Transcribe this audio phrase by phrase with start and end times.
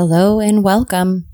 [0.00, 1.26] Hello and welcome.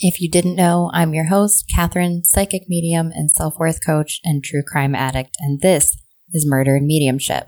[0.00, 4.42] If you didn't know, I'm your host, Catherine, psychic medium and self worth coach and
[4.42, 5.96] true crime addict, and this
[6.32, 7.46] is Murder and Mediumship.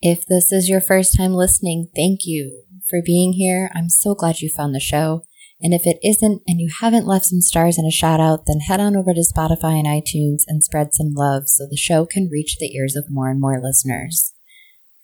[0.00, 3.70] If this is your first time listening, thank you for being here.
[3.74, 5.24] I'm so glad you found the show.
[5.60, 8.60] And if it isn't and you haven't left some stars and a shout out, then
[8.60, 12.30] head on over to Spotify and iTunes and spread some love so the show can
[12.32, 14.32] reach the ears of more and more listeners.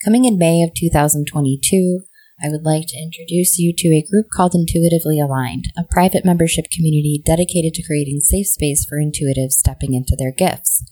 [0.03, 2.05] Coming in May of 2022,
[2.45, 6.65] I would like to introduce you to a group called Intuitively Aligned, a private membership
[6.75, 10.83] community dedicated to creating safe space for intuitives stepping into their gifts.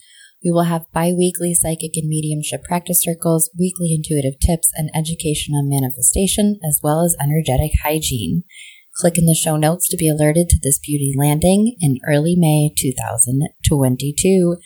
[0.44, 5.54] We will have bi weekly psychic and mediumship practice circles, weekly intuitive tips, and education
[5.54, 8.44] on manifestation, as well as energetic hygiene.
[8.94, 12.70] Click in the show notes to be alerted to this beauty landing in early May
[12.78, 14.56] 2022.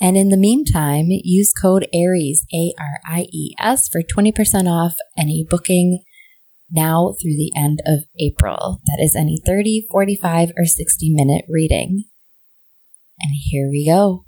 [0.00, 4.94] And in the meantime, use code ARIES, A R I E S, for 20% off
[5.18, 6.02] any booking
[6.72, 8.80] now through the end of April.
[8.86, 12.04] That is any 30, 45, or 60 minute reading.
[13.20, 14.24] And here we go.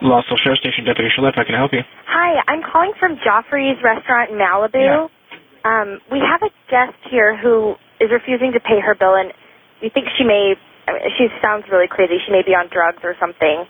[0.00, 1.82] Lost Hills Sheriff Station Deputy Shalette, how can I help you?
[2.06, 4.78] Hi, I'm calling from Geoffrey's Restaurant in Malibu.
[4.78, 5.10] Yeah.
[5.66, 9.34] Um, we have a guest here who is refusing to pay her bill, and
[9.82, 10.54] we think she may.
[10.86, 12.22] I mean, she sounds really crazy.
[12.22, 13.66] She may be on drugs or something.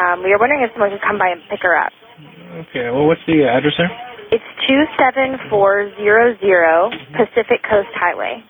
[0.00, 1.92] Um, we are wondering if someone could come by and pick her up.
[2.72, 3.92] Okay, well, what's the address there?
[4.30, 8.44] It's two seven four zero zero Pacific Coast Highway.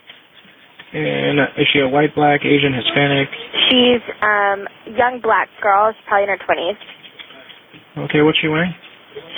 [0.93, 3.29] And uh, is she a white, black, Asian, Hispanic?
[3.69, 5.93] She's um, a young black girl.
[5.93, 6.79] She's probably in her twenties.
[8.09, 8.73] Okay, what's she wearing?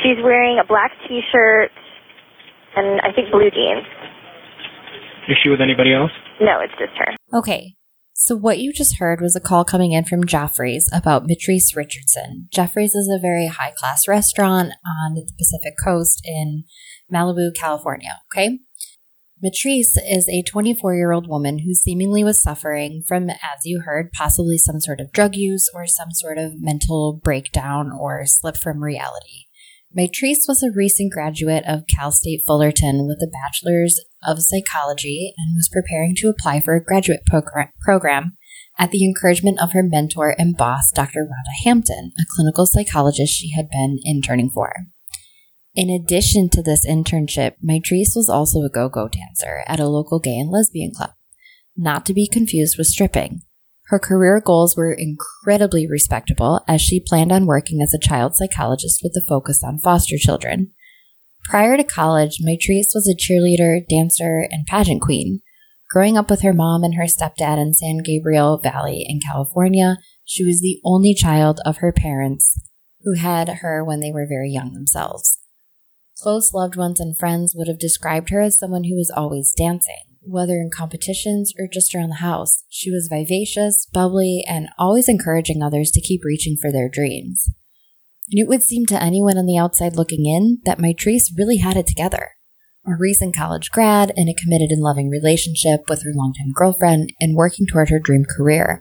[0.02, 1.70] She's wearing a black T-shirt
[2.77, 3.86] and I think blue jeans.
[5.28, 6.12] Is she with anybody else?
[6.40, 7.39] No, it's just her.
[7.39, 7.74] Okay,
[8.23, 12.48] so what you just heard was a call coming in from Geoffrey's about Mitrice Richardson.
[12.53, 16.64] Geoffrey's is a very high class restaurant on the Pacific coast in
[17.11, 18.19] Malibu, California.
[18.31, 18.58] Okay.
[19.42, 24.13] Mitrice is a 24 year old woman who seemingly was suffering from, as you heard,
[24.13, 28.85] possibly some sort of drug use or some sort of mental breakdown or slip from
[28.85, 29.47] reality.
[29.97, 35.55] Mitrice was a recent graduate of Cal State Fullerton with a bachelor's of psychology and
[35.55, 38.33] was preparing to apply for a graduate program,
[38.79, 41.20] at the encouragement of her mentor and boss, Dr.
[41.20, 44.73] Rhonda Hampton, a clinical psychologist she had been interning for.
[45.75, 50.19] In addition to this internship, Mitrice was also a go go dancer at a local
[50.19, 51.11] gay and lesbian club,
[51.77, 53.42] not to be confused with stripping.
[53.89, 59.01] Her career goals were incredibly respectable as she planned on working as a child psychologist
[59.02, 60.73] with a focus on foster children.
[61.45, 65.40] Prior to college, Mitrice was a cheerleader, dancer, and pageant queen.
[65.90, 70.45] Growing up with her mom and her stepdad in San Gabriel Valley in California, she
[70.45, 72.56] was the only child of her parents
[73.02, 75.39] who had her when they were very young themselves.
[76.17, 80.05] Close loved ones and friends would have described her as someone who was always dancing,
[80.20, 82.62] whether in competitions or just around the house.
[82.68, 87.51] She was vivacious, bubbly, and always encouraging others to keep reaching for their dreams.
[88.30, 91.77] And it would seem to anyone on the outside looking in that Mitrice really had
[91.77, 92.33] it together.
[92.86, 97.36] A recent college grad in a committed and loving relationship with her longtime girlfriend and
[97.36, 98.80] working toward her dream career.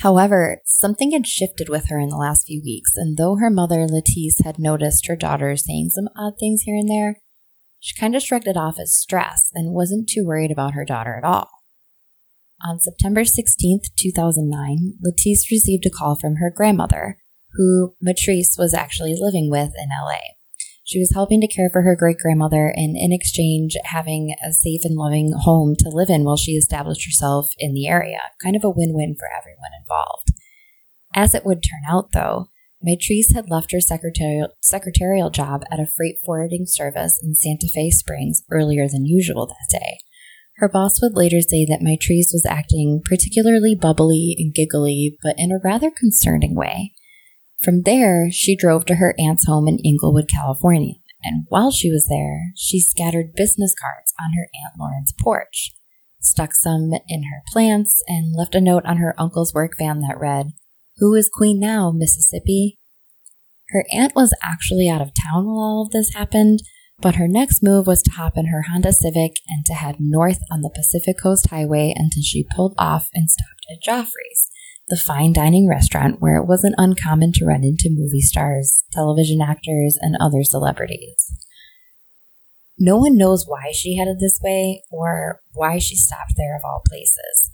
[0.00, 3.86] However, something had shifted with her in the last few weeks, and though her mother,
[3.86, 7.16] Latice, had noticed her daughter saying some odd things here and there,
[7.80, 11.16] she kind of shrugged it off as stress and wasn't too worried about her daughter
[11.16, 11.48] at all.
[12.64, 17.18] On September 16th, 2009, Latice received a call from her grandmother,
[17.56, 20.20] who Mitrice was actually living with in LA.
[20.84, 24.82] She was helping to care for her great grandmother and, in exchange, having a safe
[24.84, 28.20] and loving home to live in while she established herself in the area.
[28.42, 30.28] Kind of a win win for everyone involved.
[31.14, 32.50] As it would turn out, though,
[32.86, 37.90] Mitrice had left her secretarial, secretarial job at a freight forwarding service in Santa Fe
[37.90, 39.98] Springs earlier than usual that day.
[40.58, 45.50] Her boss would later say that Mitrice was acting particularly bubbly and giggly, but in
[45.50, 46.92] a rather concerning way.
[47.62, 52.06] From there, she drove to her aunt's home in Inglewood, California, and while she was
[52.08, 55.72] there, she scattered business cards on her Aunt Lauren's porch,
[56.20, 60.20] stuck some in her plants, and left a note on her uncle's work van that
[60.20, 60.50] read,
[60.98, 62.78] Who is queen now, Mississippi?
[63.70, 66.60] Her aunt was actually out of town while all of this happened,
[67.00, 70.40] but her next move was to hop in her Honda Civic and to head north
[70.50, 74.50] on the Pacific Coast Highway until she pulled off and stopped at Geoffrey's
[74.88, 79.98] the fine dining restaurant where it wasn't uncommon to run into movie stars, television actors,
[80.00, 81.32] and other celebrities.
[82.78, 86.82] No one knows why she headed this way or why she stopped there of all
[86.86, 87.50] places.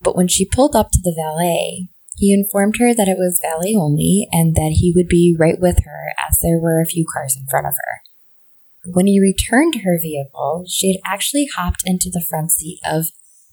[0.00, 3.74] But when she pulled up to the valet, he informed her that it was valet
[3.76, 7.36] only and that he would be right with her as there were a few cars
[7.38, 8.00] in front of her.
[8.84, 13.06] When he returned to her vehicle, she had actually hopped into the front seat of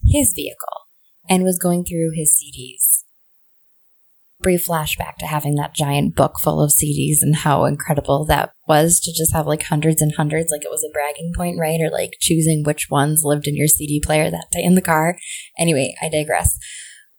[0.05, 0.87] his vehicle
[1.29, 2.88] and was going through his CDs.
[4.41, 8.99] Brief flashback to having that giant book full of CDs and how incredible that was
[9.01, 11.81] to just have like hundreds and hundreds, like it was a bragging point, right?
[11.81, 15.17] Or like choosing which ones lived in your CD player that day in the car.
[15.57, 16.57] Anyway, I digress.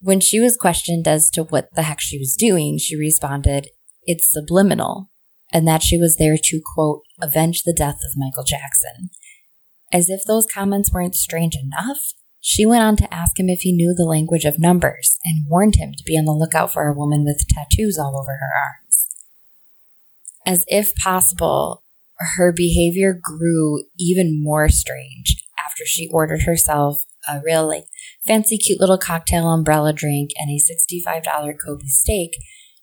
[0.00, 3.68] When she was questioned as to what the heck she was doing, she responded,
[4.04, 5.10] It's subliminal,
[5.52, 9.10] and that she was there to, quote, avenge the death of Michael Jackson.
[9.92, 11.98] As if those comments weren't strange enough,
[12.40, 15.76] she went on to ask him if he knew the language of numbers and warned
[15.76, 19.08] him to be on the lookout for a woman with tattoos all over her arms.
[20.46, 21.84] As if possible,
[22.36, 27.84] her behavior grew even more strange after she ordered herself a real, like,
[28.26, 31.24] fancy, cute little cocktail umbrella drink and a $65
[31.62, 32.30] Kobe steak.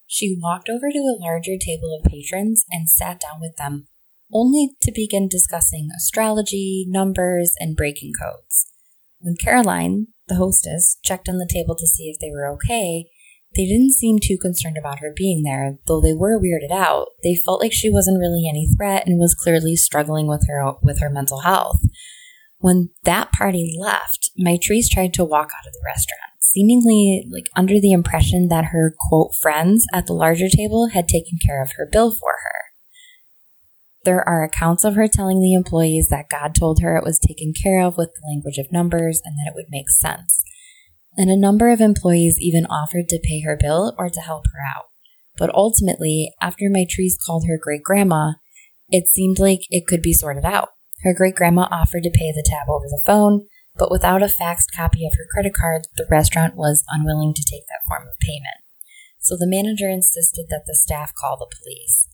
[0.05, 3.87] She walked over to a larger table of patrons and sat down with them,
[4.31, 8.71] only to begin discussing astrology, numbers, and breaking codes.
[9.27, 13.07] When Caroline, the hostess, checked on the table to see if they were okay,
[13.57, 17.07] they didn't seem too concerned about her being there, though they were weirded out.
[17.23, 21.01] They felt like she wasn't really any threat and was clearly struggling with her with
[21.01, 21.81] her mental health.
[22.59, 27.81] When that party left, Mitrice tried to walk out of the restaurant, seemingly like under
[27.81, 31.85] the impression that her quote friends at the larger table had taken care of her
[31.91, 32.66] bill for her.
[34.07, 37.51] There are accounts of her telling the employees that God told her it was taken
[37.51, 40.45] care of with the language of numbers and that it would make sense.
[41.17, 44.61] And a number of employees even offered to pay her bill or to help her
[44.63, 44.85] out.
[45.37, 48.35] But ultimately, after Mitrice called her great grandma,
[48.87, 50.69] it seemed like it could be sorted out.
[51.03, 53.45] Her great grandma offered to pay the tab over the phone,
[53.75, 57.67] but without a faxed copy of her credit card, the restaurant was unwilling to take
[57.67, 58.63] that form of payment.
[59.19, 62.06] So the manager insisted that the staff call the police.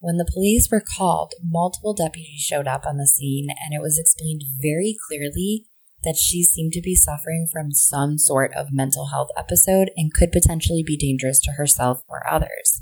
[0.00, 3.98] When the police were called, multiple deputies showed up on the scene, and it was
[3.98, 5.66] explained very clearly
[6.02, 10.32] that she seemed to be suffering from some sort of mental health episode and could
[10.32, 12.80] potentially be dangerous to herself or others.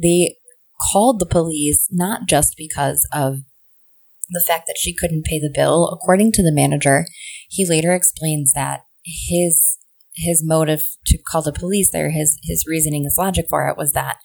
[0.00, 0.36] They
[0.92, 3.38] called the police not just because of
[4.30, 5.88] the fact that she couldn't pay the bill.
[5.88, 7.06] According to the manager,
[7.48, 9.78] he later explains that his
[10.14, 13.92] his motive to call the police there, his his reasoning, his logic for it was
[13.92, 14.18] that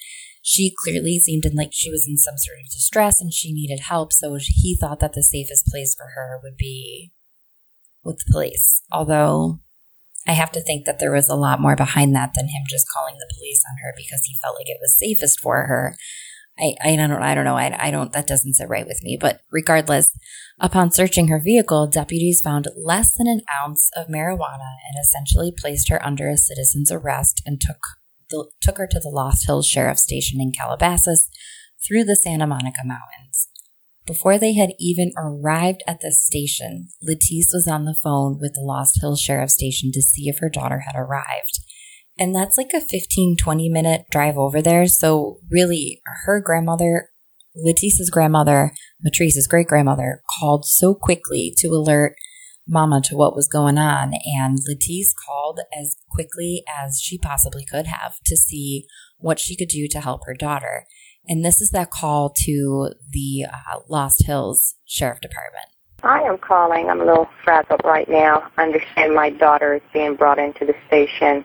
[0.49, 4.13] she clearly seemed like she was in some sort of distress and she needed help.
[4.13, 7.11] So he thought that the safest place for her would be
[8.01, 8.81] with the police.
[8.89, 9.59] Although
[10.25, 12.89] I have to think that there was a lot more behind that than him just
[12.89, 15.97] calling the police on her because he felt like it was safest for her.
[16.57, 17.57] I, I don't I don't know.
[17.57, 19.17] I, I don't that doesn't sit right with me.
[19.19, 20.17] But regardless,
[20.61, 25.89] upon searching her vehicle, deputies found less than an ounce of marijuana and essentially placed
[25.89, 27.79] her under a citizen's arrest and took
[28.29, 31.29] the, took her to the Lost Hills Sheriff Station in Calabasas
[31.85, 33.49] through the Santa Monica Mountains.
[34.05, 38.61] Before they had even arrived at the station, Latice was on the phone with the
[38.61, 41.59] Lost Hills Sheriff Station to see if her daughter had arrived.
[42.17, 44.87] And that's like a 15, 20 minute drive over there.
[44.87, 47.09] So really, her grandmother,
[47.55, 48.71] Latice's grandmother,
[49.05, 52.15] Mitrice's great grandmother, called so quickly to alert
[52.67, 54.13] Mama to what was going on.
[54.25, 58.85] And Latice called as quickly as she possibly could have to see
[59.17, 60.85] what she could do to help her daughter.
[61.27, 65.65] And this is that call to the uh, Lost Hills Sheriff Department.
[66.03, 66.89] I am calling.
[66.89, 68.49] I'm a little frazzled right now.
[68.57, 71.43] I understand my daughter is being brought into the station.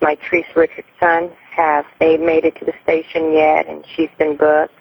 [0.00, 1.30] My Mitrice Richardson.
[1.54, 3.68] Have they made it to the station yet?
[3.68, 4.72] And she's been booked.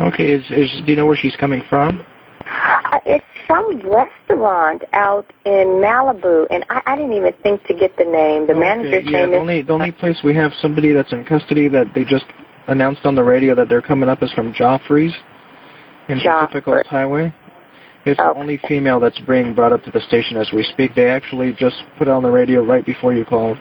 [0.00, 0.32] Okay.
[0.32, 2.04] Is, is do you know where she's coming from?
[2.40, 7.96] Uh, it's some restaurant out in Malibu, and I, I didn't even think to get
[7.96, 8.46] the name.
[8.46, 9.40] The okay, manager's yeah, name the is.
[9.40, 12.24] Only, the only place we have somebody that's in custody that they just
[12.68, 15.12] announced on the radio that they're coming up is from Geoffrey's
[16.08, 16.46] in Joffrey.
[16.48, 17.34] Pacific Coast Highway.
[18.04, 18.28] It's Okay.
[18.32, 20.94] the only female that's being brought up to the station as we speak.
[20.94, 23.58] They actually just put it on the radio right before you called.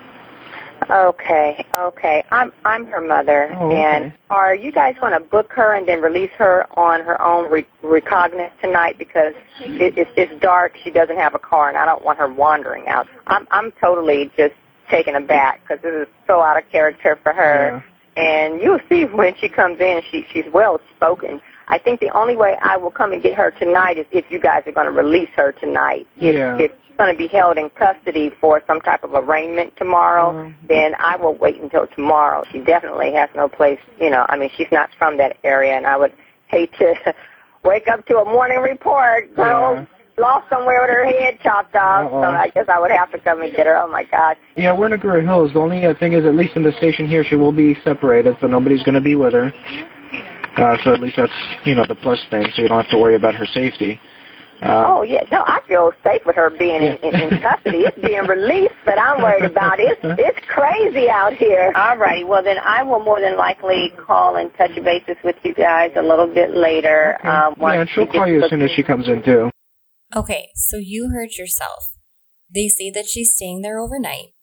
[0.90, 2.24] Okay, okay.
[2.32, 3.76] I'm I'm her mother, Oh, okay.
[4.04, 7.50] and are you guys going to book her and then release her on her own
[7.52, 10.74] re- recognizance tonight because it, it's it's dark.
[10.84, 13.08] She doesn't have a car, and I don't want her wandering out.
[13.28, 14.54] I'm I'm totally just
[14.92, 17.84] taken aback because this is so out of character for her.
[18.18, 21.42] And you'll see when she comes in, she she's well spoken.
[21.68, 24.40] I think the only way I will come and get her tonight is if you
[24.40, 26.08] guys are going to release her tonight.
[26.18, 26.58] If, Yeah.
[26.60, 30.54] if going to be held in custody for some type of arraignment tomorrow, Mhm.
[30.68, 32.44] then I will wait until tomorrow.
[32.52, 35.86] She definitely has no place, you know, I mean, she's not from that area, and
[35.86, 36.14] I would
[36.48, 36.94] hate to
[37.64, 39.86] wake up to a morning report, girl
[40.18, 42.32] lost somewhere with her head chopped off, so Uh-uh.
[42.32, 43.78] I guess I would have to come and get her.
[43.78, 44.38] Oh, my God.
[44.56, 45.52] Yeah, we're in Agoura Hills.
[45.54, 48.38] The only uh, thing is, at least in the station here, she will be separated,
[48.40, 49.52] so nobody's going to be with her.
[50.58, 51.34] Uh, so at least that's
[51.66, 52.46] you know the plus thing.
[52.56, 54.00] So you don't have to worry about her safety.
[54.62, 57.80] Uh, Oh yeah, no, I feel safe with her being in, in, in custody.
[57.80, 59.80] It's being released that I'm worried about.
[59.80, 60.00] It.
[60.02, 61.72] It's it's crazy out here.
[61.76, 65.54] All righty, well then I will more than likely call and touch bases with you
[65.54, 67.18] guys a little bit later.
[67.26, 69.50] Um, once yeah, and she'll she call you as soon as she comes in too.
[70.16, 71.96] Okay, so you heard yourself.
[72.54, 74.34] They say that she's staying there overnight.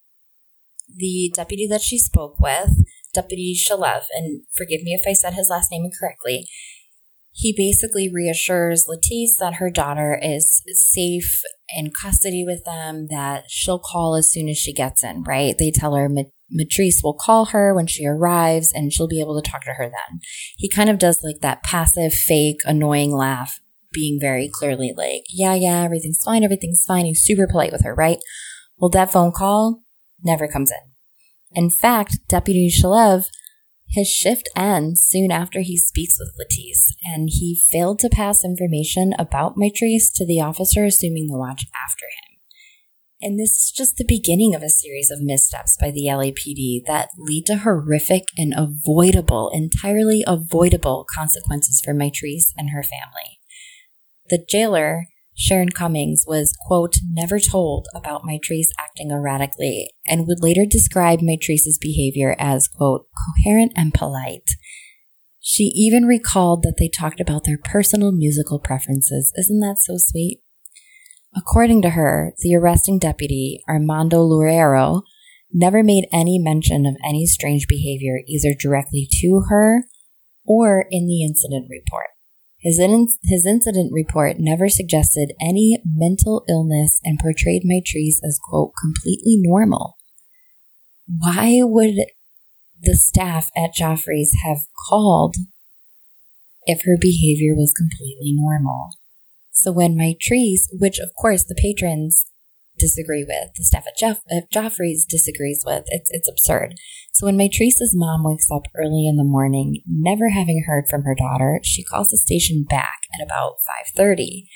[0.94, 5.48] The deputy that she spoke with, Deputy Shalev, and forgive me if I said his
[5.48, 6.46] last name incorrectly,
[7.32, 11.42] he basically reassures Latice that her daughter is safe
[11.74, 15.54] in custody with them, that she'll call as soon as she gets in, right?
[15.58, 16.24] They tell her Ma-
[16.54, 19.84] Mitrice will call her when she arrives and she'll be able to talk to her
[19.84, 20.20] then.
[20.58, 23.60] He kind of does like that passive, fake, annoying laugh,
[23.92, 27.06] being very clearly like, yeah, yeah, everything's fine, everything's fine.
[27.06, 28.18] He's super polite with her, right?
[28.76, 29.80] Well, that phone call
[30.22, 31.62] never comes in.
[31.62, 33.24] In fact, Deputy Shalev,
[33.92, 39.12] his shift ends soon after he speaks with Latice, and he failed to pass information
[39.18, 42.32] about Mitrice to the officer assuming the watch after him.
[43.20, 47.10] And this is just the beginning of a series of missteps by the LAPD that
[47.16, 53.38] lead to horrific and avoidable, entirely avoidable consequences for Mitrice and her family.
[54.28, 60.66] The jailer, Sharon Cummings, was, quote, never told about Mitrice acting erratically and would later
[60.68, 64.50] describe Mitrice's behavior as, quote, coherent and polite.
[65.40, 69.32] She even recalled that they talked about their personal musical preferences.
[69.36, 70.42] Isn't that so sweet?
[71.34, 75.02] According to her, the arresting deputy, Armando Loureiro,
[75.50, 79.84] never made any mention of any strange behavior either directly to her
[80.44, 82.08] or in the incident report.
[82.62, 88.72] His, in- his incident report never suggested any mental illness and portrayed Mitrice as, quote,
[88.80, 89.96] completely normal.
[91.06, 91.96] Why would
[92.80, 95.36] the staff at Geoffrey's have called
[96.64, 98.90] if her behavior was completely normal?
[99.50, 102.26] So when Mitrice, which of course the patrons
[102.82, 106.74] disagree with, the staff at, Jeff, uh, at Geoffrey's disagrees with, it's, it's absurd.
[107.12, 111.14] So when Mitrice's mom wakes up early in the morning, never having heard from her
[111.14, 113.56] daughter, she calls the station back at about
[113.96, 114.46] 5.30,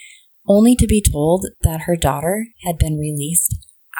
[0.48, 3.54] only to be told that her daughter had been released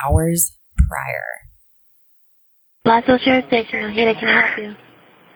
[0.05, 0.57] hours
[0.89, 1.47] prior.
[2.85, 4.77] Lost Hills Sheriff Station, Ojeda, can I help you?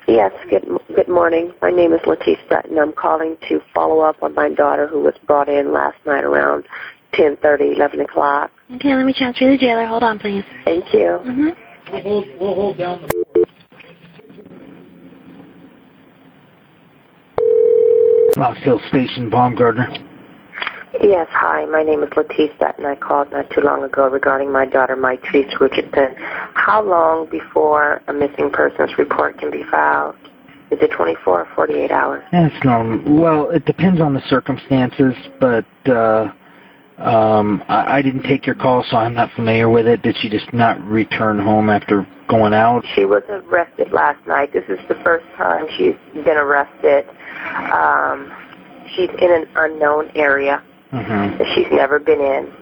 [0.09, 1.52] Yes, good, good morning.
[1.62, 2.78] My name is Latice Sutton.
[2.78, 6.64] I'm calling to follow up on my daughter who was brought in last night around
[7.14, 8.50] 10.30, 11 o'clock.
[8.74, 9.86] Okay, let me transfer you to the jailer.
[9.86, 10.44] Hold on, please.
[10.64, 11.18] Thank you.
[11.24, 11.48] Mm-hmm.
[18.40, 19.88] Lost Hills Station, Baumgartner.
[21.02, 21.64] Yes, hi.
[21.66, 25.58] My name is Latice and I called not too long ago regarding my daughter, Mitrice
[25.58, 26.14] Richardson.
[26.54, 30.14] How long before a missing persons report can be filed?
[30.70, 32.22] Is it 24 or 48 hours?
[32.30, 33.20] That's normal.
[33.20, 36.32] Well, it depends on the circumstances, but uh,
[37.00, 40.02] um, I, I didn't take your call, so I'm not familiar with it.
[40.02, 42.85] Did she just not return home after going out?
[42.95, 44.52] She was arrested last night.
[44.52, 47.09] This is the first time she's been arrested.
[47.73, 48.33] Um,
[48.95, 50.62] she's in an unknown area.
[50.92, 51.38] Mm-hmm.
[51.38, 52.52] that she's never been in.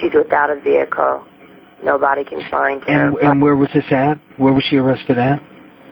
[0.00, 1.24] She's without a vehicle.
[1.84, 2.88] Nobody can find her.
[2.90, 4.18] And, and where was this at?
[4.36, 5.40] Where was she arrested at?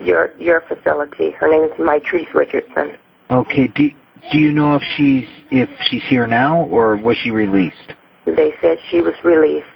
[0.01, 1.31] your your facility.
[1.33, 2.97] Her name is Mitrice Richardson.
[3.31, 3.69] Okay.
[3.69, 3.91] Do
[4.33, 7.95] Do you know if she's if she's here now or was she released?
[8.25, 9.67] They said she was released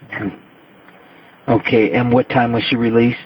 [1.49, 1.93] Okay.
[1.93, 3.19] And what time was she released?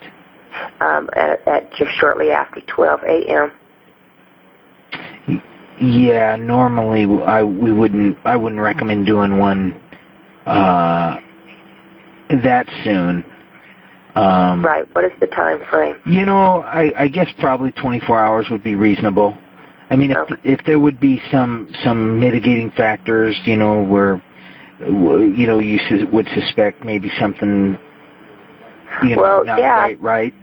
[0.81, 3.53] um, at, at just shortly after 12 a.m.
[5.81, 9.81] Yeah, normally I we wouldn't I wouldn't recommend doing one
[10.47, 11.17] uh
[12.43, 13.25] that soon.
[14.15, 14.87] Um Right.
[14.95, 15.97] What is the time frame?
[16.07, 19.37] You know, I I guess probably 24 hours would be reasonable.
[19.95, 24.21] I mean, if if there would be some some mitigating factors, you know, where
[24.81, 27.79] you know you sus- would suspect maybe something
[29.05, 29.79] you know Well, not yeah.
[29.79, 30.35] right, right?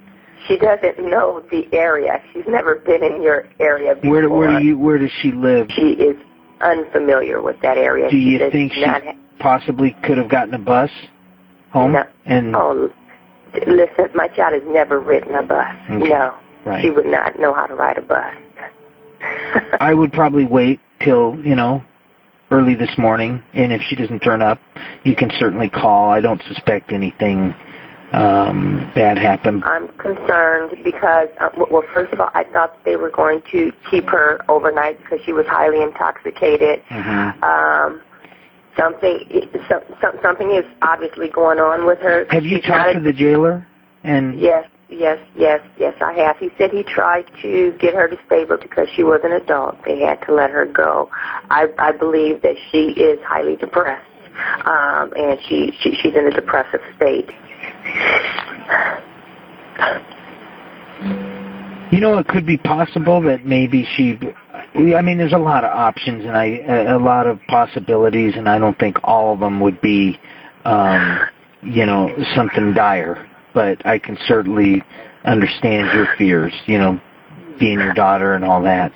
[0.48, 2.22] She doesn't know the area.
[2.32, 4.12] She's never been in your area before.
[4.12, 5.68] Where where do you where does she live?
[5.72, 6.16] She is
[6.62, 8.10] unfamiliar with that area.
[8.10, 10.90] Do you does think she not ha- possibly could have gotten a bus
[11.72, 12.04] home No.
[12.26, 12.90] and Oh,
[13.68, 15.76] listen, my child has never ridden a bus.
[15.90, 16.08] Okay.
[16.10, 16.82] No, right?
[16.82, 18.34] she would not know how to ride a bus.
[19.80, 21.84] I would probably wait till, you know,
[22.52, 24.60] early this morning, and if she doesn't turn up,
[25.04, 26.10] you can certainly call.
[26.10, 27.56] I don't suspect anything
[28.12, 29.64] um, bad happened.
[29.64, 34.08] I'm concerned because, uh, well, first of all, I thought they were going to keep
[34.10, 36.84] her overnight because she was highly intoxicated.
[36.90, 38.02] hmm Um,
[38.78, 39.20] something,
[39.70, 42.26] some, some, something is obviously going on with her.
[42.30, 43.66] Have you She's talked to the jailer?
[44.04, 46.38] And Yes, yes, yes, yes, I have.
[46.38, 48.10] He said he tried to get her
[48.48, 51.10] but because she was an adult, they had to let her go.
[51.50, 54.06] I, I believe that she is highly depressed,
[54.66, 57.30] um, and she, she she's in a depressive state.
[61.92, 64.18] You know, it could be possible that maybe she.
[64.54, 68.60] I mean, there's a lot of options and I a lot of possibilities, and I
[68.60, 70.18] don't think all of them would be,
[70.64, 71.20] um,
[71.62, 73.28] you know, something dire.
[73.54, 74.84] But I can certainly
[75.26, 76.54] understand your fears.
[76.66, 77.02] You know,
[77.60, 78.92] being your daughter and all that.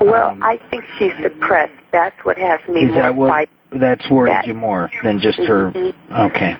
[0.00, 1.72] Well, Um, I think she's depressed.
[1.90, 5.38] That's what has me Is more that what that's worried that- you more than just
[5.38, 5.70] her?
[5.70, 5.94] Mhm.
[6.28, 6.56] Okay.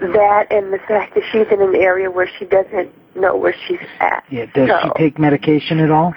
[0.00, 3.80] That and the fact that she's in an area where she doesn't know where she's
[4.00, 4.24] at.
[4.30, 4.46] Yeah.
[4.54, 6.14] Does she take medication at all?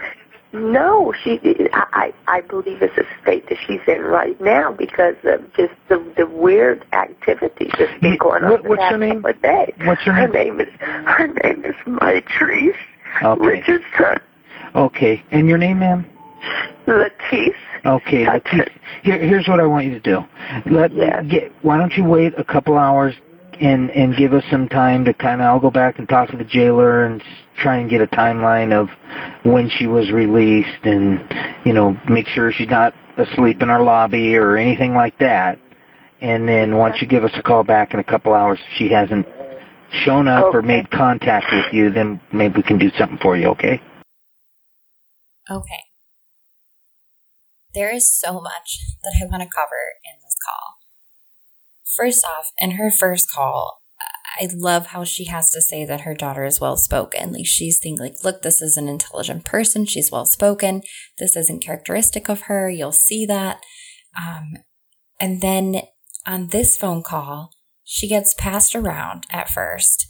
[0.56, 1.40] No, she.
[1.74, 6.04] I I believe it's a state that she's in right now because of just the
[6.18, 8.52] the weird activities that's been going on.
[8.52, 9.22] what- the what's your name?
[9.42, 9.74] days.
[9.84, 10.58] What's your Her name?
[10.58, 12.76] name is her name is Mitrice
[13.22, 13.46] Okay.
[13.46, 14.18] Richardson.
[14.76, 15.24] Okay.
[15.32, 16.06] And your name, ma'am?
[16.88, 17.56] Latice.
[17.86, 18.68] Okay, Latif,
[19.04, 20.24] here, here's what I want you to do.
[20.66, 21.24] Let Yes.
[21.30, 21.52] get.
[21.62, 23.14] Why don't you wait a couple hours
[23.62, 25.48] and and give us some time to kind of.
[25.48, 27.24] I'll go back and talk to the jailer and
[27.58, 28.90] try and get a timeline of
[29.44, 31.24] when she was released and
[31.66, 35.60] you know make sure she's not asleep in our lobby or anything like that.
[36.22, 38.90] And then once you give us a call back in a couple hours, if she
[38.90, 39.28] hasn't
[40.04, 43.48] shown up or made contact with you, then maybe we can do something for you.
[43.50, 43.82] Okay?
[45.50, 45.84] Okay.
[47.74, 50.75] There is so much that I want to cover in this call.
[51.96, 53.82] First off, in her first call,
[54.40, 57.32] I love how she has to say that her daughter is well spoken.
[57.32, 59.86] Like she's thinking, like, look, this is an intelligent person.
[59.86, 60.82] She's well spoken.
[61.20, 62.70] This isn't characteristic of her.
[62.70, 63.64] You'll see that.
[64.18, 64.58] Um,
[65.20, 65.84] and then
[66.26, 67.52] on this phone call,
[67.84, 70.08] she gets passed around at first,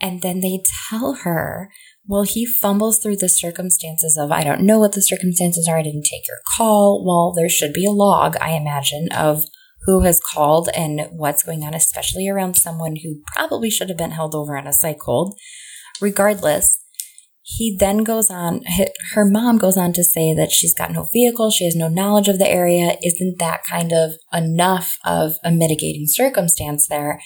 [0.00, 1.70] and then they tell her
[2.08, 5.78] well, he fumbles through the circumstances of, I don't know what the circumstances are.
[5.78, 7.04] I didn't take your call.
[7.06, 9.44] Well, there should be a log, I imagine, of
[9.82, 14.10] who has called and what's going on, especially around someone who probably should have been
[14.12, 15.38] held over on a psych hold.
[16.00, 16.78] Regardless,
[17.42, 18.60] he then goes on,
[19.14, 22.28] her mom goes on to say that she's got no vehicle, she has no knowledge
[22.28, 22.98] of the area.
[23.02, 27.22] Isn't that kind of enough of a mitigating circumstance there?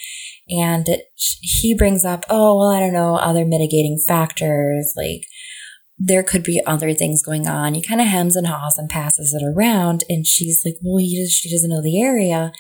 [0.48, 0.86] And
[1.16, 5.22] he brings up, oh, well, I don't know, other mitigating factors, like
[6.04, 7.74] there could be other things going on.
[7.74, 10.02] He kind of hems and haws and passes it around.
[10.08, 12.50] And she's like, well, he does, she doesn't know the area.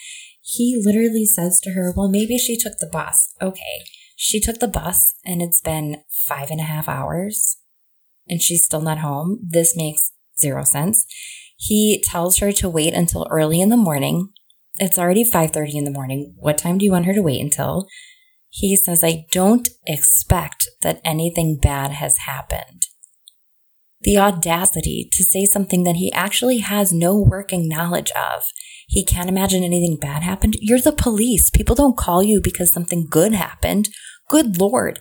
[0.40, 3.34] He literally says to her, well, maybe she took the bus.
[3.42, 3.84] Okay.
[4.14, 7.56] She took the bus and it's been five and a half hours
[8.28, 9.40] and she's still not home.
[9.42, 11.04] This makes zero sense.
[11.56, 14.28] He tells her to wait until early in the morning.
[14.76, 16.34] It's already 5:30 in the morning.
[16.38, 17.86] What time do you want her to wait until?
[18.48, 22.81] He says, "I don't expect that anything bad has happened."
[24.02, 28.44] The audacity to say something that he actually has no working knowledge of.
[28.88, 30.56] He can't imagine anything bad happened.
[30.60, 31.50] You're the police.
[31.50, 33.88] People don't call you because something good happened.
[34.28, 34.98] Good lord.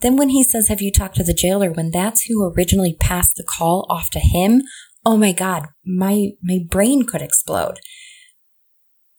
[0.00, 1.72] Then when he says, Have you talked to the jailer?
[1.72, 4.62] When that's who originally passed the call off to him,
[5.04, 7.80] oh my God, my, my brain could explode.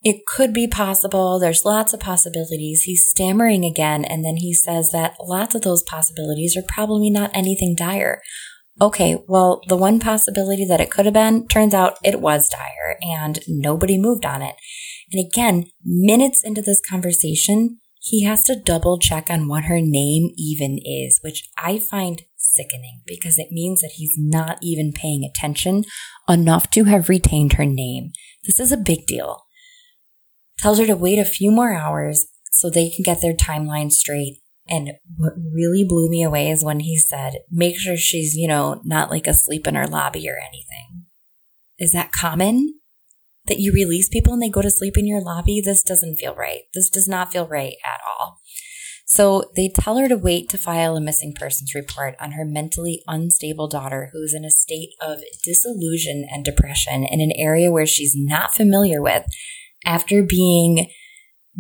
[0.04, 1.40] It could be possible.
[1.40, 2.84] There's lots of possibilities.
[2.84, 4.06] He's stammering again.
[4.06, 8.22] And then he says that lots of those possibilities are probably not anything dire.
[8.82, 12.98] Okay, well, the one possibility that it could have been turns out it was dire
[13.02, 14.56] and nobody moved on it.
[15.14, 20.30] And again, minutes into this conversation, he has to double check on what her name
[20.38, 25.86] even is, which I find sickening because it means that he's not even paying attention
[26.28, 28.12] enough to have retained her name.
[28.46, 29.46] This is a big deal.
[30.60, 34.38] Tells her to wait a few more hours so they can get their timeline straight.
[34.68, 38.82] And what really blew me away is when he said, make sure she's, you know,
[38.84, 41.06] not like asleep in her lobby or anything.
[41.78, 42.80] Is that common?
[43.48, 45.62] That you release people and they go to sleep in your lobby?
[45.64, 46.62] This doesn't feel right.
[46.74, 48.40] This does not feel right at all.
[49.06, 53.04] So they tell her to wait to file a missing persons report on her mentally
[53.08, 57.86] unstable daughter who is in a state of disillusion and depression in an area where
[57.86, 59.26] she's not familiar with
[59.86, 60.90] after being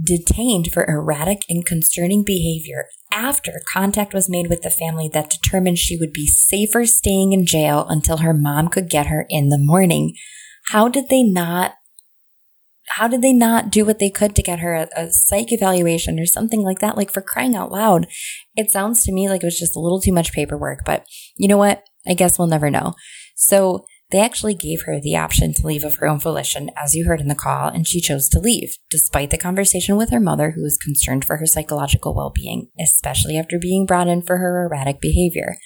[0.01, 5.77] detained for erratic and concerning behavior after contact was made with the family that determined
[5.77, 9.58] she would be safer staying in jail until her mom could get her in the
[9.58, 10.13] morning.
[10.69, 11.73] How did they not
[12.89, 16.19] how did they not do what they could to get her a, a, psych evaluation
[16.19, 16.95] or something like that?
[16.95, 18.05] Like for crying out loud.
[18.55, 21.03] It sounds to me like it was just a little too much paperwork, but
[21.36, 21.84] you know what?
[22.08, 22.93] I guess we'll never know.
[23.36, 27.04] So They actually gave her the option to leave of her own volition, as you
[27.04, 30.51] heard in the call, and she chose to leave, despite the conversation with her mother,
[30.51, 34.63] who was concerned for her psychological well being, especially after being brought in for her
[34.63, 35.58] erratic behavior.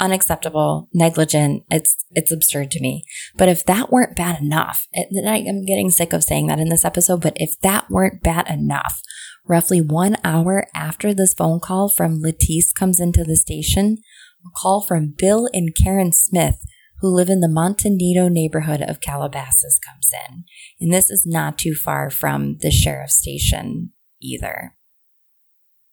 [0.00, 3.04] Unacceptable, negligent, it's it's absurd to me.
[3.36, 6.86] But if that weren't bad enough, and I'm getting sick of saying that in this
[6.86, 9.02] episode, but if that weren't bad enough,
[9.46, 13.98] roughly one hour after this phone call from Latice comes into the station,
[14.42, 16.62] a call from Bill and Karen Smith,
[17.00, 20.44] who live in the Monte Nido neighborhood of Calabasas, comes in.
[20.80, 24.74] And this is not too far from the sheriff's station either.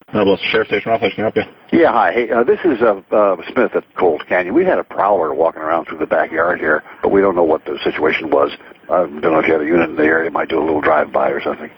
[0.10, 1.14] Hello, Sheriff Station Office.
[1.16, 1.80] Can I help you?
[1.80, 2.12] Yeah, hi.
[2.12, 4.54] Hey, uh, this is uh, uh, Smith at Cold Canyon.
[4.54, 7.66] We had a prowler walking around through the backyard here, but we don't know what
[7.66, 8.52] the situation was.
[8.90, 10.28] I don't know if you have a unit in the area.
[10.28, 11.72] It Might do a little drive-by or something.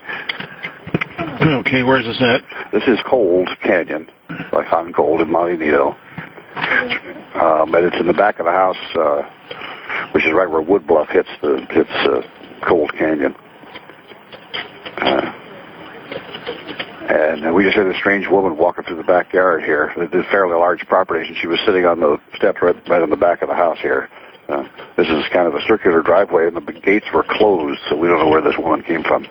[1.42, 2.42] Okay, where's this at?
[2.74, 4.10] This is Cold Canyon,
[4.52, 5.96] like on Cold in Monte Nido.
[6.56, 9.24] Um, and it's in the back of the house, uh,
[10.14, 12.22] which is right where Wood Bluff hits the hits uh,
[12.66, 13.36] Cold Canyon.
[14.98, 15.34] Uh,
[17.10, 19.94] and uh, we just had a strange woman walking through the backyard here.
[19.98, 23.10] It's a fairly large property, and she was sitting on the steps right, right in
[23.10, 24.10] the back of the house here.
[24.48, 24.64] Uh,
[24.96, 28.20] this is kind of a circular driveway, and the gates were closed, so we don't
[28.20, 29.26] know where this woman came from.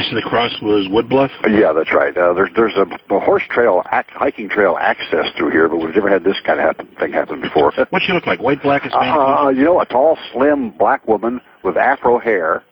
[0.00, 1.30] Said the cross was Wood Bluff?
[1.48, 2.16] Yeah, that's right.
[2.16, 5.94] Uh, there's there's a, a horse trail, ac- hiking trail access through here, but we've
[5.94, 7.72] never had this kind of happen, thing happen before.
[7.90, 8.40] What's she look like?
[8.40, 9.14] White, black, Hispanic?
[9.14, 12.62] Uh, you know, a tall, slim black woman with afro hair.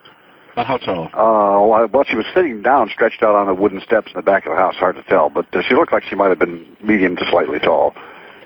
[0.53, 1.07] About how tall?
[1.07, 4.23] Uh, well, well, she was sitting down, stretched out on the wooden steps in the
[4.23, 4.75] back of the house.
[4.77, 7.59] Hard to tell, but uh, she looked like she might have been medium to slightly
[7.59, 7.95] tall,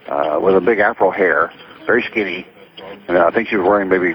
[0.08, 1.50] uh, with a big afro hair,
[1.87, 2.46] very skinny.
[3.07, 4.14] And I think she was wearing maybe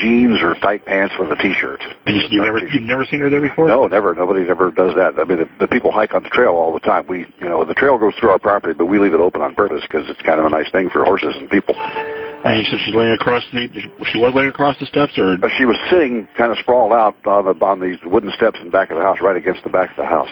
[0.00, 1.80] jeans or tight pants with a t-shirt.
[2.06, 3.68] You, you've never you've never seen her there before?
[3.68, 4.14] No, never.
[4.14, 5.18] Nobody ever does that.
[5.18, 7.06] I mean, the, the people hike on the trail all the time.
[7.06, 9.54] We, you know, the trail goes through our property, but we leave it open on
[9.54, 11.74] purpose because it's kind of a nice thing for horses and people.
[12.44, 13.68] And you said she's laying across the
[14.12, 17.46] she was laying across the steps, or she was sitting kind of sprawled out on,
[17.46, 19.88] the, on these wooden steps in the back of the house, right against the back
[19.90, 20.28] of the house.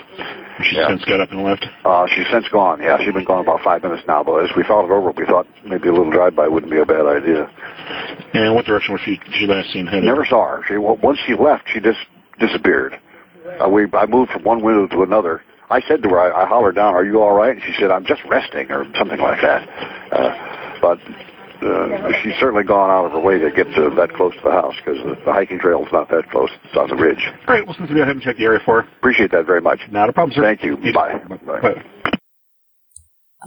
[0.63, 0.89] she's Yeah.
[0.89, 1.65] since got up and left?
[1.87, 2.81] Uh, she's since gone.
[2.83, 4.23] Yeah, she's been gone about five minutes now.
[4.23, 6.85] But as we thought it over, we thought maybe a little drive-by wouldn't be a
[6.85, 7.49] bad idea.
[8.35, 10.05] And what direction was she she last seen headed?
[10.05, 10.63] Never saw her.
[10.69, 11.99] She w- once she left, she just
[12.39, 12.99] disappeared.
[13.59, 15.43] Uh, we I moved from one window to another.
[15.71, 17.91] I said to her, I, I hollered down, "Are you all right?" And she said,
[17.91, 19.67] "I'm just resting," or something like that.
[20.13, 20.99] Uh, but
[21.65, 24.51] uh, she's certainly gone out of her way to get to that close to the
[24.51, 26.51] house because the, the hiking trail is not that close.
[26.65, 27.23] It's on the ridge.
[27.49, 28.89] All right, well, since we go ahead and check the area for her.
[28.99, 29.81] Appreciate that very much.
[29.91, 30.43] Not a problem, sir.
[30.43, 30.79] Thank you.
[30.83, 31.19] You- Bye.
[31.47, 31.85] Bye.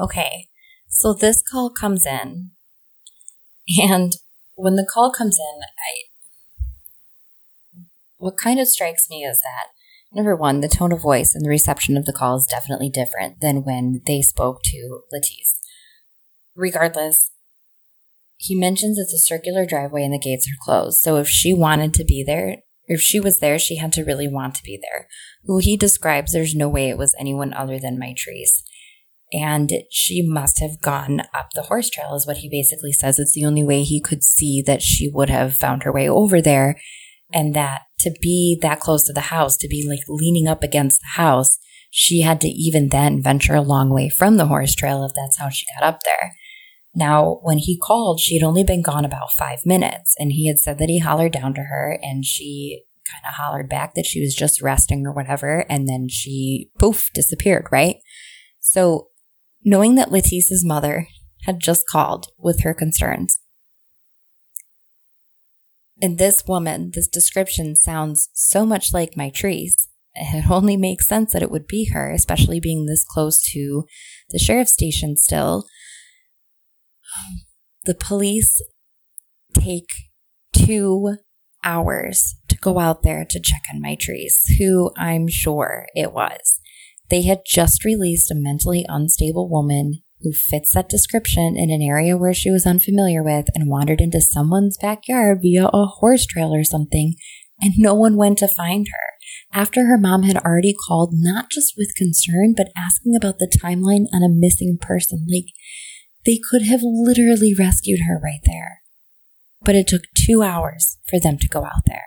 [0.01, 0.47] Okay,
[0.87, 2.51] so this call comes in,
[3.77, 4.11] and
[4.55, 6.03] when the call comes in, I
[8.17, 9.67] what kind of strikes me is that
[10.13, 13.39] number one, the tone of voice and the reception of the call is definitely different
[13.41, 15.53] than when they spoke to Latice.
[16.55, 17.31] Regardless,
[18.37, 21.01] he mentions it's a circular driveway and the gates are closed.
[21.01, 24.27] So if she wanted to be there, if she was there, she had to really
[24.27, 25.07] want to be there.
[25.45, 28.61] Who he describes, there's no way it was anyone other than Mitrice
[29.33, 33.33] and she must have gone up the horse trail is what he basically says it's
[33.33, 36.79] the only way he could see that she would have found her way over there
[37.33, 41.01] and that to be that close to the house to be like leaning up against
[41.01, 41.57] the house
[41.89, 45.37] she had to even then venture a long way from the horse trail if that's
[45.37, 46.35] how she got up there
[46.95, 50.57] now when he called she had only been gone about five minutes and he had
[50.57, 54.19] said that he hollered down to her and she kind of hollered back that she
[54.19, 57.97] was just resting or whatever and then she poof disappeared right
[58.59, 59.09] so
[59.65, 61.07] knowing that Latice's mother
[61.45, 63.39] had just called with her concerns.
[66.01, 69.87] And this woman, this description sounds so much like Mitrice.
[70.13, 73.85] It only makes sense that it would be her, especially being this close to
[74.29, 75.65] the sheriff's station still.
[77.85, 78.61] The police
[79.53, 79.89] take
[80.53, 81.17] two
[81.63, 86.59] hours to go out there to check on Mitrice, who I'm sure it was.
[87.09, 92.17] They had just released a mentally unstable woman who fits that description in an area
[92.17, 96.63] where she was unfamiliar with and wandered into someone's backyard via a horse trail or
[96.63, 97.13] something,
[97.61, 99.59] and no one went to find her.
[99.59, 104.05] After her mom had already called, not just with concern, but asking about the timeline
[104.13, 105.27] on a missing person.
[105.29, 105.45] Like,
[106.25, 108.81] they could have literally rescued her right there.
[109.61, 112.05] But it took two hours for them to go out there.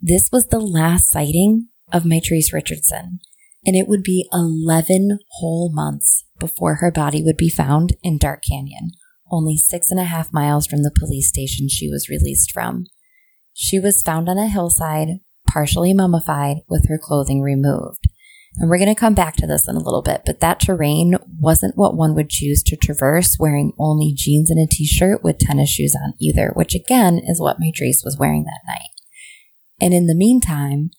[0.00, 3.20] This was the last sighting of Mitrice Richardson
[3.64, 8.42] and it would be 11 whole months before her body would be found in Dark
[8.48, 8.90] Canyon,
[9.30, 12.86] only six and a half miles from the police station she was released from.
[13.54, 18.08] She was found on a hillside, partially mummified, with her clothing removed.
[18.56, 21.16] And we're going to come back to this in a little bit, but that terrain
[21.40, 25.38] wasn't what one would choose to traverse wearing only jeans and a t shirt with
[25.38, 28.90] tennis shoes on either, which again is what Mitrice was wearing that night.
[29.80, 30.90] And in the meantime,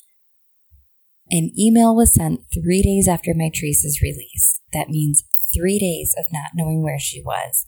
[1.29, 4.59] an email was sent three days after Mitrice's release.
[4.73, 5.23] That means
[5.55, 7.65] three days of not knowing where she was.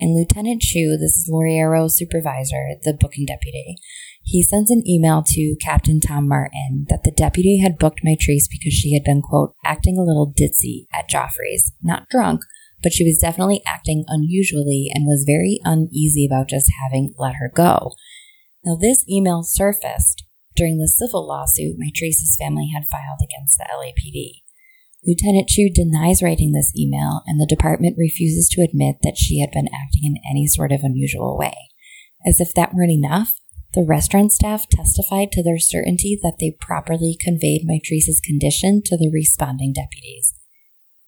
[0.00, 3.76] And Lieutenant Chu, this is Loureiro's supervisor, the booking deputy,
[4.28, 8.74] he sends an email to Captain Tom Martin that the deputy had booked Mitrice because
[8.74, 11.72] she had been, quote, acting a little ditzy at Geoffrey's.
[11.82, 12.42] Not drunk,
[12.82, 17.50] but she was definitely acting unusually and was very uneasy about just having let her
[17.54, 17.92] go.
[18.64, 24.42] Now, this email surfaced during the civil lawsuit Mitrice's family had filed against the LAPD.
[25.06, 29.52] Lieutenant Chu denies writing this email, and the department refuses to admit that she had
[29.52, 31.54] been acting in any sort of unusual way.
[32.26, 33.32] As if that weren't enough,
[33.74, 39.10] the restaurant staff testified to their certainty that they properly conveyed Mitrice's condition to the
[39.12, 40.34] responding deputies.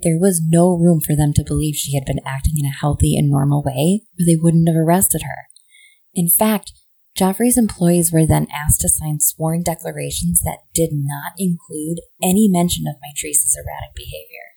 [0.02, 3.16] There was no room for them to believe she had been acting in a healthy
[3.16, 5.48] and normal way, or they wouldn't have arrested her.
[6.14, 6.72] In fact,
[7.16, 12.84] Geoffrey's employees were then asked to sign sworn declarations that did not include any mention
[12.86, 14.50] of Mitrice's erratic behavior.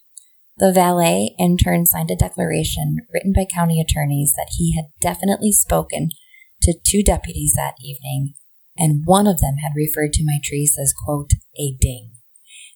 [0.57, 5.51] The valet in turn signed a declaration written by county attorneys that he had definitely
[5.51, 6.09] spoken
[6.63, 8.33] to two deputies that evening,
[8.77, 12.11] and one of them had referred to Mitrice as, quote, a ding.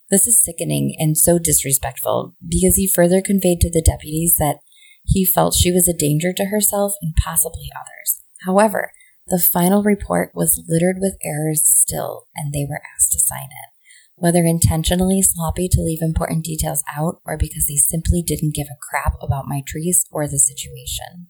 [0.10, 4.60] This is sickening and so disrespectful because he further conveyed to the deputies that
[5.04, 8.22] he felt she was a danger to herself and possibly others.
[8.46, 8.92] However,
[9.28, 13.70] the final report was littered with errors still, and they were asked to sign it.
[14.16, 18.80] Whether intentionally sloppy to leave important details out or because they simply didn't give a
[18.90, 21.28] crap about Mitrice or the situation.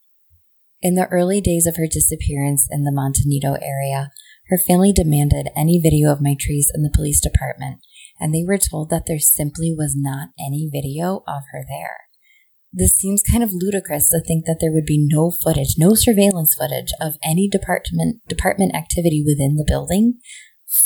[0.81, 4.11] In the early days of her disappearance in the Montecito area,
[4.49, 7.79] her family demanded any video of my Mitrice in the police department,
[8.19, 12.07] and they were told that there simply was not any video of her there.
[12.71, 16.53] This seems kind of ludicrous to think that there would be no footage, no surveillance
[16.53, 20.19] footage of any department department activity within the building.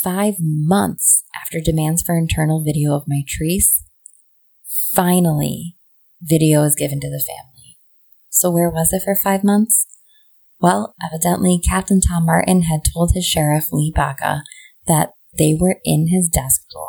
[0.02, 3.82] Five months after demands for internal video of my Mitrice,
[4.94, 5.76] finally,
[6.22, 7.51] video is given to the family.
[8.32, 9.86] So where was it for five months?
[10.58, 14.42] Well, evidently Captain Tom Martin had told his sheriff, Lee Baca,
[14.86, 16.88] that they were in his desk drawer.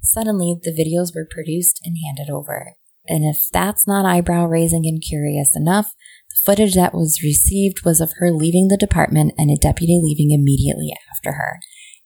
[0.00, 2.72] Suddenly, the videos were produced and handed over.
[3.06, 5.92] And if that's not eyebrow raising and curious enough,
[6.30, 10.30] the footage that was received was of her leaving the department and a deputy leaving
[10.30, 11.58] immediately after her.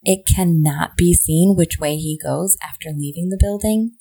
[0.03, 3.93] It cannot be seen which way he goes after leaving the building,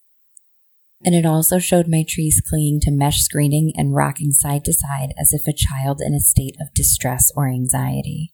[1.04, 5.34] and it also showed Mitrice clinging to mesh screening and rocking side to side as
[5.34, 8.34] if a child in a state of distress or anxiety.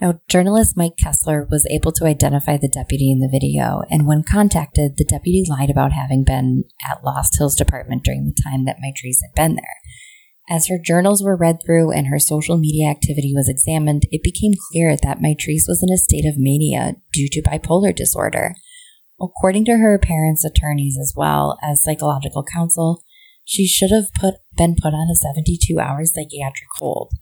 [0.00, 4.22] Now, journalist Mike Kessler was able to identify the deputy in the video, and when
[4.22, 8.76] contacted, the deputy lied about having been at Lost Hills Department during the time that
[8.76, 9.76] Mitrice had been there.
[10.48, 14.52] As her journals were read through and her social media activity was examined, it became
[14.70, 18.54] clear that Mitrice was in a state of mania due to bipolar disorder,
[19.20, 23.02] According to her parents' attorneys as well as psychological counsel,
[23.44, 27.12] she should have put, been put on a 72 hour psychiatric hold.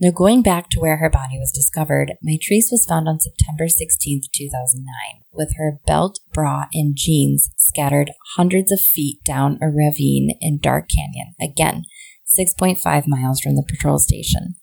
[0.00, 4.22] Now, going back to where her body was discovered, Mitrice was found on September 16,
[4.34, 4.86] 2009,
[5.30, 10.88] with her belt, bra, and jeans scattered hundreds of feet down a ravine in Dark
[10.88, 11.84] Canyon, again,
[12.34, 14.54] 6.5 miles from the patrol station.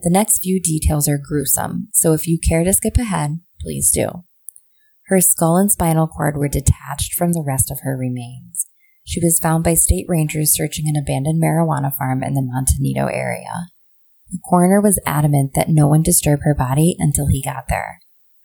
[0.00, 4.24] The next few details are gruesome, so if you care to skip ahead, please do.
[5.10, 8.68] Her skull and spinal cord were detached from the rest of her remains.
[9.04, 13.66] She was found by state rangers searching an abandoned marijuana farm in the Montecito area.
[14.30, 17.98] The coroner was adamant that no one disturb her body until he got there.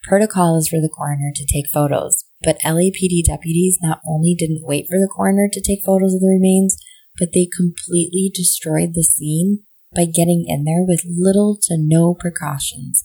[0.05, 4.87] Protocol is for the coroner to take photos, but LAPD deputies not only didn't wait
[4.89, 6.77] for the coroner to take photos of the remains,
[7.19, 9.59] but they completely destroyed the scene
[9.95, 13.03] by getting in there with little to no precautions,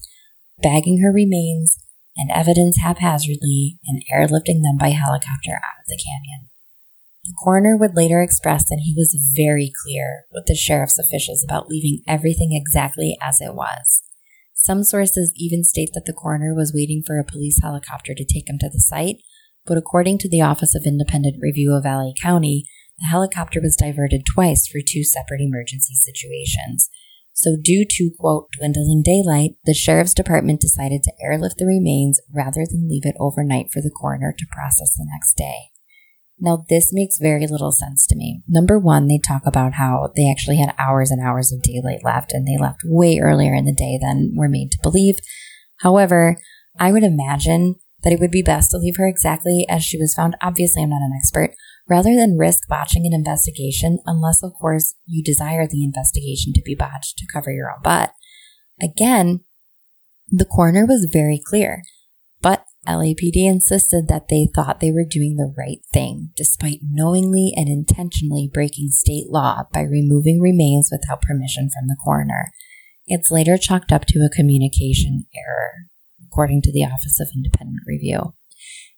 [0.62, 1.76] bagging her remains,
[2.20, 6.50] and evidence haphazardly and airlifting them by helicopter out of the canyon.
[7.24, 11.68] The coroner would later express that he was very clear with the sheriff's officials about
[11.68, 14.02] leaving everything exactly as it was.
[14.54, 18.48] Some sources even state that the coroner was waiting for a police helicopter to take
[18.48, 19.16] him to the site,
[19.66, 22.64] but according to the Office of Independent Review of LA County,
[22.98, 26.90] the helicopter was diverted twice for two separate emergency situations,
[27.40, 32.66] so, due to, quote, dwindling daylight, the sheriff's department decided to airlift the remains rather
[32.70, 35.70] than leave it overnight for the coroner to process the next day.
[36.38, 38.42] Now, this makes very little sense to me.
[38.46, 42.34] Number one, they talk about how they actually had hours and hours of daylight left
[42.34, 45.16] and they left way earlier in the day than we're made to believe.
[45.78, 46.36] However,
[46.78, 50.12] I would imagine that it would be best to leave her exactly as she was
[50.12, 50.36] found.
[50.42, 51.54] Obviously, I'm not an expert.
[51.90, 56.76] Rather than risk botching an investigation, unless, of course, you desire the investigation to be
[56.76, 58.12] botched to cover your own butt.
[58.80, 59.40] Again,
[60.28, 61.82] the coroner was very clear,
[62.40, 67.68] but LAPD insisted that they thought they were doing the right thing, despite knowingly and
[67.68, 72.52] intentionally breaking state law by removing remains without permission from the coroner.
[73.06, 75.72] It's later chalked up to a communication error,
[76.24, 78.34] according to the Office of Independent Review.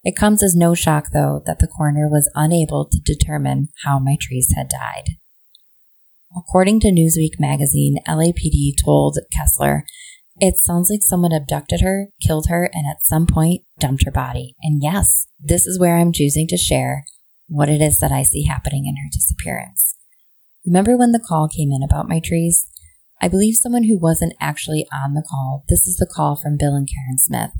[0.03, 4.55] It comes as no shock, though, that the coroner was unable to determine how Mitrice
[4.55, 5.17] had died.
[6.35, 9.85] According to Newsweek magazine, LAPD told Kessler
[10.37, 14.55] it sounds like someone abducted her, killed her, and at some point dumped her body.
[14.63, 17.05] And yes, this is where I'm choosing to share
[17.47, 19.95] what it is that I see happening in her disappearance.
[20.65, 22.65] Remember when the call came in about Mitrice?
[23.21, 26.73] I believe someone who wasn't actually on the call, this is the call from Bill
[26.73, 27.51] and Karen Smith.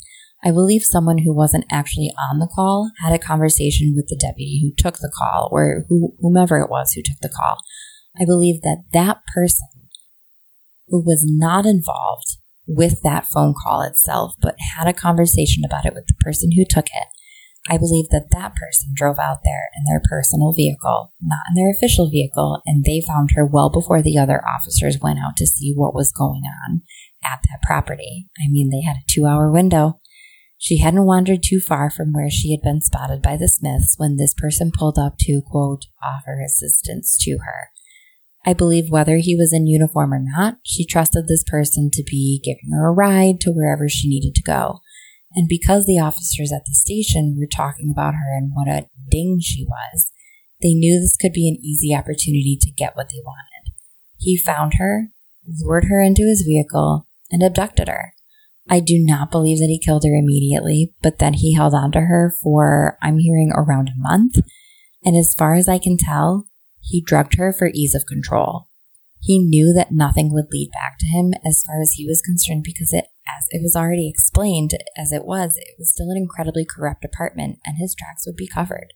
[0.44, 4.60] I believe someone who wasn't actually on the call had a conversation with the deputy
[4.62, 7.58] who took the call or who, whomever it was who took the call.
[8.20, 9.68] I believe that that person
[10.88, 15.94] who was not involved with that phone call itself, but had a conversation about it
[15.94, 17.08] with the person who took it.
[17.70, 21.72] I believe that that person drove out there in their personal vehicle, not in their
[21.72, 25.74] official vehicle, and they found her well before the other officers went out to see
[25.74, 26.82] what was going on
[27.24, 28.28] at that property.
[28.38, 30.02] I mean, they had a two hour window.
[30.64, 34.16] She hadn't wandered too far from where she had been spotted by the Smiths when
[34.16, 37.68] this person pulled up to, quote, offer assistance to her.
[38.46, 42.40] I believe whether he was in uniform or not, she trusted this person to be
[42.42, 44.80] giving her a ride to wherever she needed to go.
[45.36, 49.40] And because the officers at the station were talking about her and what a ding
[49.42, 50.14] she was,
[50.62, 53.74] they knew this could be an easy opportunity to get what they wanted.
[54.18, 55.10] He found her,
[55.46, 58.14] lured her into his vehicle, and abducted her.
[58.70, 62.02] I do not believe that he killed her immediately, but then he held on to
[62.02, 64.36] her for, I'm hearing, around a month.
[65.04, 66.46] And as far as I can tell,
[66.80, 68.68] he drugged her for ease of control.
[69.22, 72.64] He knew that nothing would lead back to him as far as he was concerned
[72.64, 76.66] because it, as it was already explained, as it was, it was still an incredibly
[76.66, 78.94] corrupt apartment and his tracks would be covered.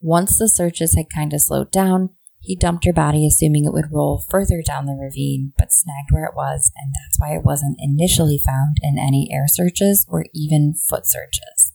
[0.00, 2.10] Once the searches had kind of slowed down,
[2.44, 6.26] he dumped her body assuming it would roll further down the ravine, but snagged where
[6.26, 10.74] it was, and that's why it wasn't initially found in any air searches or even
[10.88, 11.72] foot searches.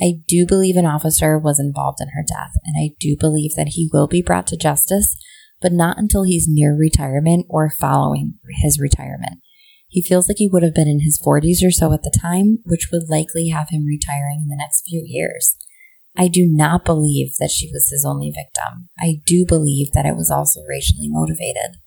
[0.00, 3.72] I do believe an officer was involved in her death, and I do believe that
[3.74, 5.16] he will be brought to justice,
[5.60, 9.40] but not until he's near retirement or following his retirement.
[9.88, 12.58] He feels like he would have been in his 40s or so at the time,
[12.64, 15.56] which would likely have him retiring in the next few years.
[16.16, 18.88] I do not believe that she was his only victim.
[18.98, 21.80] I do believe that it was also racially motivated.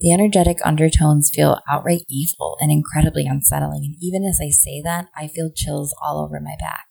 [0.00, 5.08] The energetic undertones feel outright evil and incredibly unsettling, and even as I say that,
[5.16, 6.86] I feel chills all over my back.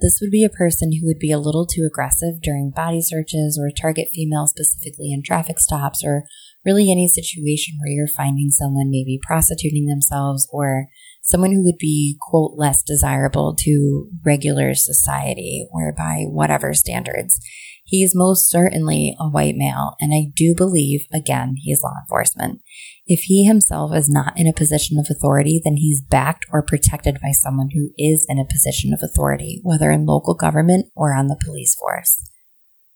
[0.00, 3.56] This would be a person who would be a little too aggressive during body searches
[3.60, 6.24] or target females specifically in traffic stops or
[6.64, 10.86] really any situation where you're finding someone maybe prostituting themselves or
[11.22, 17.40] someone who would be, quote, less desirable to regular society or by whatever standards.
[17.84, 21.94] He is most certainly a white male, and I do believe, again, he is law
[22.02, 22.60] enforcement.
[23.06, 27.18] If he himself is not in a position of authority, then he's backed or protected
[27.20, 31.26] by someone who is in a position of authority, whether in local government or on
[31.26, 32.22] the police force.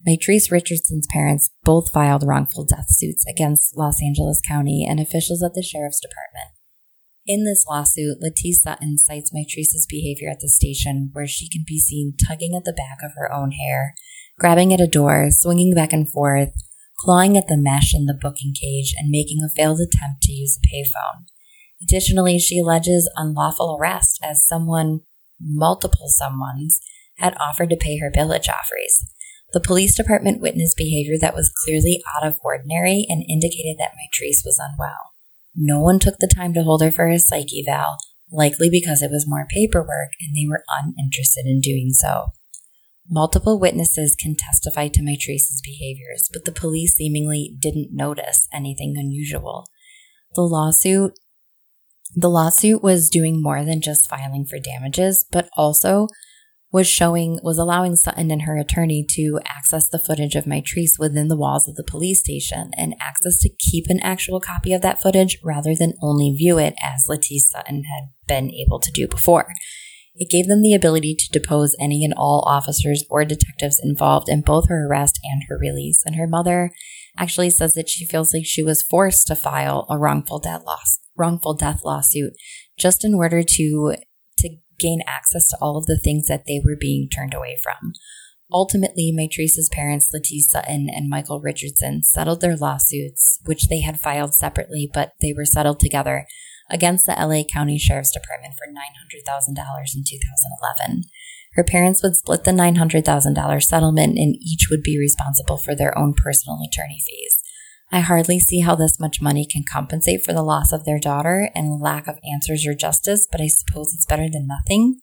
[0.06, 5.54] Mitrice Richardson's parents both filed wrongful death suits against Los Angeles County and officials at
[5.54, 6.55] the Sheriff's Department.
[7.26, 11.80] In this lawsuit, Latice Sutton cites Mitrice's behavior at the station, where she can be
[11.80, 13.94] seen tugging at the back of her own hair,
[14.38, 16.50] grabbing at a door, swinging back and forth,
[17.00, 20.56] clawing at the mesh in the booking cage, and making a failed attempt to use
[20.56, 21.24] a payphone.
[21.82, 25.00] Additionally, she alleges unlawful arrest as someone,
[25.40, 26.74] multiple someones,
[27.16, 29.04] had offered to pay her bill at Geoffrey's.
[29.52, 34.44] The police department witnessed behavior that was clearly out of ordinary and indicated that Mitrice
[34.44, 35.15] was unwell.
[35.56, 37.96] No one took the time to hold her for a psych eval,
[38.30, 42.26] likely because it was more paperwork and they were uninterested in doing so.
[43.08, 49.66] Multiple witnesses can testify to Mitrice's behaviors, but the police seemingly didn't notice anything unusual.
[50.34, 51.12] The lawsuit
[52.14, 56.08] the lawsuit was doing more than just filing for damages, but also
[56.72, 61.28] was showing was allowing Sutton and her attorney to access the footage of Mitrice within
[61.28, 65.00] the walls of the police station and access to keep an actual copy of that
[65.00, 69.46] footage rather than only view it as Latice Sutton had been able to do before.
[70.14, 74.40] It gave them the ability to depose any and all officers or detectives involved in
[74.40, 76.02] both her arrest and her release.
[76.06, 76.70] And her mother
[77.18, 81.00] actually says that she feels like she was forced to file a wrongful death loss,
[81.16, 82.32] wrongful death lawsuit
[82.78, 83.94] just in order to
[84.38, 87.92] to gain access to all of the things that they were being turned away from.
[88.52, 94.34] Ultimately, Mitrice's parents, Latice Sutton and Michael Richardson, settled their lawsuits, which they had filed
[94.34, 96.26] separately, but they were settled together,
[96.70, 99.48] against the LA County Sheriff's Department for $900,000
[99.94, 101.04] in 2011.
[101.54, 106.12] Her parents would split the $900,000 settlement and each would be responsible for their own
[106.14, 107.42] personal attorney fees.
[107.90, 111.50] I hardly see how this much money can compensate for the loss of their daughter
[111.54, 115.00] and lack of answers or justice, but I suppose it's better than nothing.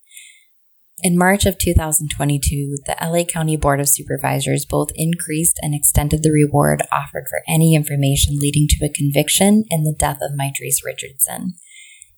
[1.01, 6.31] In March of 2022, the LA County Board of Supervisors both increased and extended the
[6.31, 11.55] reward offered for any information leading to a conviction in the death of Mitrice Richardson.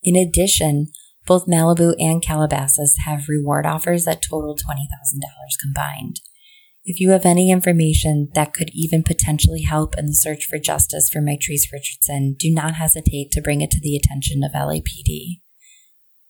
[0.03, 0.87] In addition,
[1.25, 4.85] both Malibu and Calabasas have reward offers that total $20,000
[5.59, 6.19] combined.
[6.87, 11.09] If you have any information that could even potentially help in the search for justice
[11.09, 15.41] for Mitrice Richardson, do not hesitate to bring it to the attention of LAPD.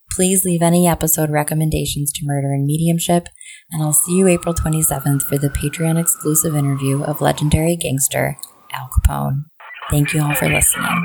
[0.10, 3.28] Please leave any episode recommendations to Murder and Mediumship,
[3.70, 8.38] and I'll see you April 27th for the Patreon exclusive interview of legendary gangster
[8.72, 9.44] Al Capone.
[9.92, 11.04] Thank you all for listening.